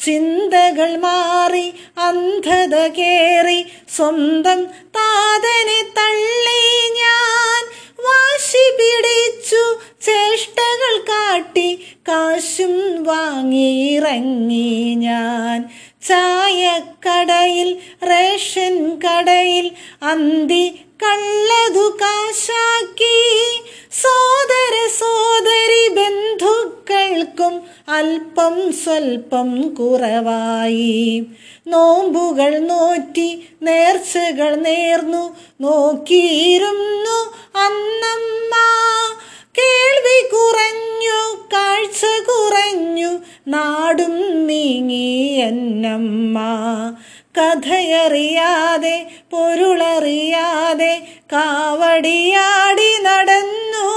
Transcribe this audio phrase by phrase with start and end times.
[0.00, 1.64] ചിന്തകൾ മാറി
[2.00, 3.58] അന്ധത കേറി
[3.94, 4.60] സ്വന്തം
[4.96, 6.62] താതനെ തള്ളി
[7.00, 7.62] ഞാൻ
[8.06, 9.62] വാശി പിടിച്ചു
[10.02, 11.68] ചേഷ്ടകൾ കാട്ടി
[12.08, 12.76] കാശും
[13.08, 14.70] വാങ്ങിയിറങ്ങി
[15.04, 15.58] ഞാൻ
[16.08, 17.70] ചായക്കടയിൽ
[18.04, 19.66] റേഷൻ കടയിൽ
[20.04, 20.64] അന്തി
[21.02, 21.84] കള്ളതു
[28.72, 31.26] സ്വൽപ്പം കുറവായി.
[31.66, 38.54] നോമ്പുകൾ നോറ്റി നേർച്ചകൾ നേർന്നു നോക്കിയിരുന്നു അന്നമ്മ.
[39.58, 43.18] കേൾവി കുറഞ്ഞു കാഴ്ച കുറഞ്ഞു
[43.48, 46.38] നാടും നീങ്ങി എന്നമ്മ.
[47.38, 51.02] കഥയറിയാതെ പൊരുളറിയാതെ
[51.32, 53.89] കാവടിയാടി നടന്നു.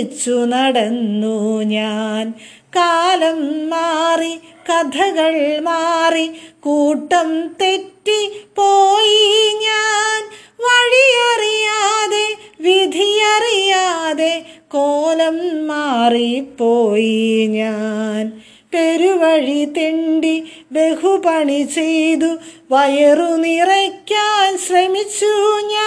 [0.00, 2.34] കളിച്ചു നടന്നു ഞാൻ.
[2.76, 4.34] കാലം മാറി
[4.68, 6.26] കഥകൾ മാറി
[6.60, 8.20] കൂട്ടം തെറ്റി
[8.56, 9.26] പോയി
[9.62, 10.20] ഞാൻ.
[10.60, 12.26] വഴിയറിയാതെ
[12.60, 18.32] വിധിയറിയാതെ കോലം മാറിപ്പോയി ഞാൻ.
[18.74, 22.36] പെരുവഴി തെണ്ടി ബഹുപണി ചെയ്തു
[22.70, 25.32] വയറു നിറയ്ക്കാൻ ശ്രമിച്ചു
[25.66, 25.79] ഞാൻ.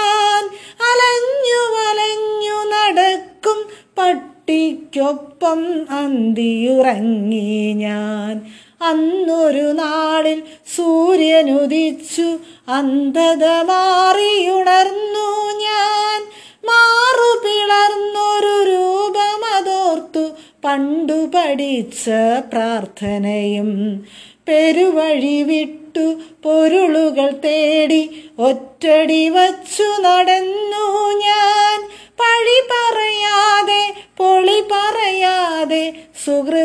[4.53, 8.41] പട്ടിക്കൊപ്പം അന്തിയുറങ്ങി ഞാൻ.
[8.81, 10.43] അന്നൊരു നാളിൽ
[10.75, 12.37] സൂര്യനുദിച്ചു
[12.67, 16.21] അന്ധത മാറിയുണർന്നു ഞാൻ.
[16.65, 20.29] മാറു പിളർന്നൊരു രൂപമതോർത്തു
[20.65, 22.09] പണ്ടു പഠിച്ച
[22.49, 24.03] പ്രാർത്ഥനയും.
[24.47, 31.12] പെരുവഴി വിട്ടു പൊരുളുകൾ തേടി ഒറ്റടി വച്ചു നടന്നു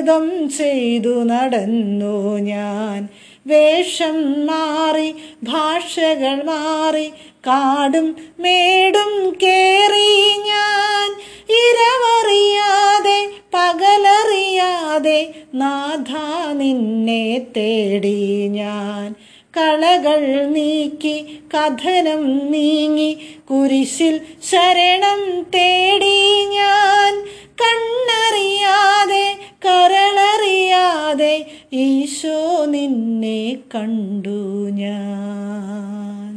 [0.09, 3.09] സുഹൃതം ചെയ്തു നടന്നു ഞാൻ.
[3.47, 5.11] വേഷം മാറി
[5.45, 7.09] ഭാഷകൾ മാറി
[7.47, 10.11] കാടും മേടും കേറി
[10.49, 11.09] ഞാൻ.
[11.59, 13.19] ഇരവറിയാതെ
[13.55, 15.21] പകലറിയാതെ
[15.55, 16.13] നാഥ
[16.53, 17.25] നിന്നെ
[17.57, 19.15] തേടി ഞാൻ.
[19.57, 21.17] കളകൾ നീക്കി
[21.55, 23.11] കഥനം നീങ്ങി
[23.51, 24.21] കുരിശിൽ
[24.51, 25.21] ശരണം
[25.55, 26.18] തേടി
[34.09, 34.37] കണ്ടു
[34.71, 36.35] ഞാൻ.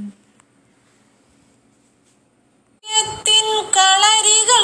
[3.76, 4.64] കളരികൾ